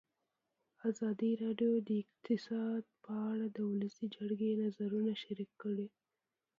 [0.89, 5.87] ازادي راډیو د اقتصاد په اړه د ولسي جرګې نظرونه شریک کړي.